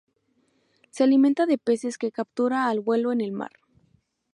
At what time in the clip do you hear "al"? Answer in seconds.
2.69-2.79